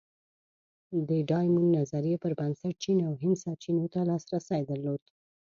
د 1.09 1.11
ډایمونډ 1.29 1.69
نظریې 1.77 2.15
پر 2.23 2.31
بنسټ 2.39 2.75
چین 2.83 2.97
او 3.07 3.13
هند 3.21 3.35
سرچینو 3.43 3.85
ته 3.93 3.99
لاسرسی 4.09 4.61
درلود. 4.69 5.01